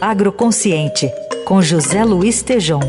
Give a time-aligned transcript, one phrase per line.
[0.00, 1.10] Agroconsciente,
[1.46, 2.80] com José Luiz Tejom.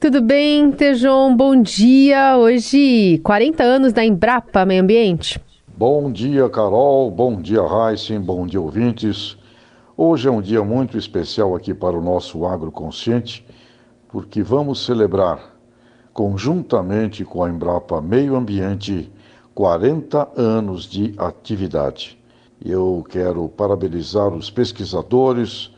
[0.00, 1.36] Tudo bem, Tejon?
[1.36, 2.36] Bom dia.
[2.36, 5.40] Hoje, 40 anos da Embrapa Meio Ambiente.
[5.68, 7.08] Bom dia, Carol.
[7.08, 8.20] Bom dia, Heisen.
[8.20, 9.38] Bom dia, ouvintes.
[9.96, 13.46] Hoje é um dia muito especial aqui para o nosso Agroconsciente,
[14.08, 15.56] porque vamos celebrar,
[16.12, 19.08] conjuntamente com a Embrapa Meio Ambiente,
[19.54, 22.18] 40 anos de atividade.
[22.64, 25.70] Eu quero parabenizar os pesquisadores,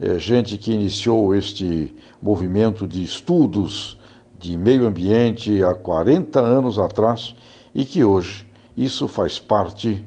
[0.00, 3.98] é, gente que iniciou este movimento de estudos
[4.38, 7.34] de meio ambiente há 40 anos atrás
[7.72, 8.46] e que hoje
[8.76, 10.04] isso faz parte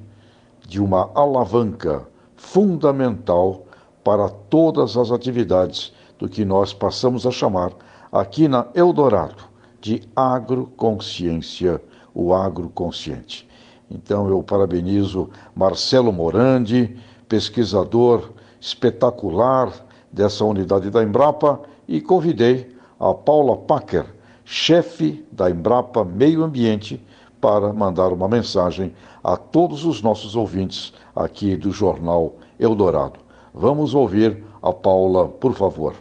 [0.68, 3.66] de uma alavanca fundamental
[4.04, 7.72] para todas as atividades do que nós passamos a chamar
[8.12, 9.44] aqui na Eldorado
[9.80, 11.82] de agroconsciência,
[12.16, 13.48] o agroconsciente.
[13.92, 16.98] Então eu parabenizo Marcelo Morandi,
[17.28, 19.72] pesquisador espetacular
[20.12, 24.06] dessa unidade da Embrapa e convidei a Paula Packer,
[24.44, 27.04] chefe da Embrapa Meio Ambiente,
[27.42, 33.20] para mandar uma mensagem a todos os nossos ouvintes aqui do Jornal Eldorado.
[33.54, 35.94] Vamos ouvir a Paula, por favor.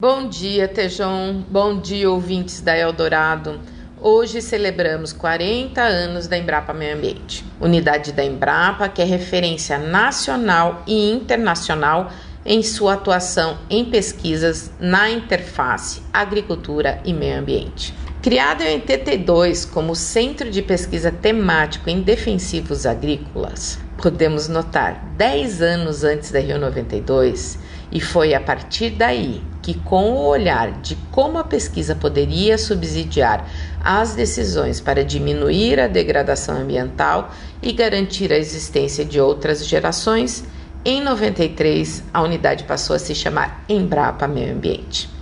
[0.00, 1.44] Bom dia, Tejon.
[1.48, 3.60] Bom dia, ouvintes da Eldorado.
[4.02, 10.82] Hoje celebramos 40 anos da Embrapa Meio Ambiente, unidade da Embrapa que é referência nacional
[10.86, 12.10] e internacional
[12.42, 17.92] em sua atuação em pesquisas na interface agricultura e meio ambiente.
[18.22, 26.04] Criado em 82 como centro de pesquisa temático em defensivos agrícolas, podemos notar 10 anos
[26.04, 27.58] antes da Rio 92,
[27.90, 33.48] e foi a partir daí que, com o olhar de como a pesquisa poderia subsidiar
[33.82, 37.30] as decisões para diminuir a degradação ambiental
[37.62, 40.44] e garantir a existência de outras gerações,
[40.84, 45.19] em 93 a unidade passou a se chamar Embrapa Meio Ambiente.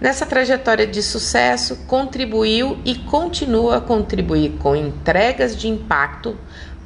[0.00, 6.36] Nessa trajetória de sucesso, contribuiu e continua a contribuir com entregas de impacto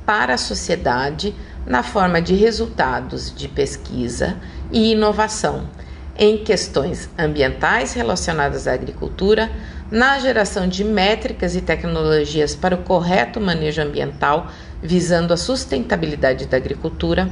[0.06, 1.34] para a sociedade
[1.66, 4.36] na forma de resultados de pesquisa
[4.70, 5.68] e inovação
[6.16, 9.50] em questões ambientais relacionadas à agricultura,
[9.90, 14.48] na geração de métricas e tecnologias para o correto manejo ambiental
[14.82, 17.28] visando a sustentabilidade da agricultura,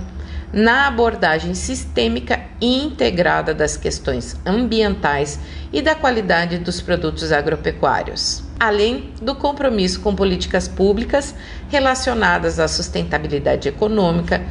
[0.52, 5.38] na abordagem sistêmica e integrada das questões ambientais
[5.72, 11.34] e da qualidade dos produtos agropecuários, além do compromisso com políticas públicas
[11.68, 14.42] relacionadas à sustentabilidade econômica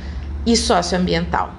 [0.45, 1.53] e socioambiental.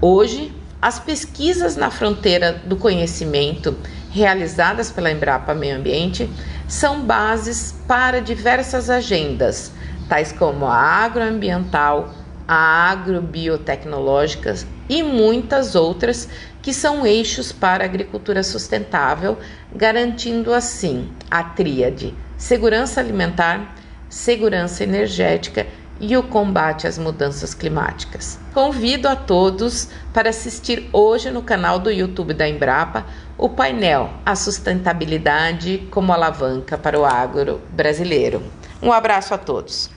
[0.00, 3.74] Hoje, as pesquisas na fronteira do conhecimento
[4.10, 6.30] realizadas pela Embrapa Meio Ambiente
[6.68, 9.72] são bases para diversas agendas,
[10.08, 12.14] tais como a agroambiental,
[12.46, 14.54] a agrobiotecnológica
[14.88, 16.28] e muitas outras
[16.60, 19.38] que são eixos para a agricultura sustentável,
[19.74, 23.74] garantindo assim a tríade segurança alimentar,
[24.08, 25.66] segurança energética
[26.00, 28.38] e o combate às mudanças climáticas.
[28.52, 33.06] Convido a todos para assistir hoje no canal do YouTube da Embrapa
[33.38, 38.42] o painel A Sustentabilidade como Alavanca para o Agro Brasileiro.
[38.82, 39.93] Um abraço a todos.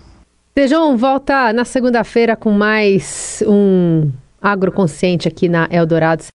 [0.57, 4.09] Tejão volta na segunda-feira com mais um
[4.41, 6.23] agroconsciente aqui na Eldorado.